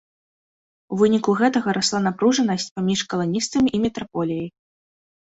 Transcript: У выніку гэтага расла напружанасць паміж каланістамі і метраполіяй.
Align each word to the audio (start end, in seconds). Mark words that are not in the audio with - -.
У 0.93 0.97
выніку 1.01 1.35
гэтага 1.41 1.75
расла 1.77 1.99
напружанасць 2.05 2.65
паміж 2.79 2.99
каланістамі 3.13 3.69
і 3.79 3.83
метраполіяй. 3.85 4.49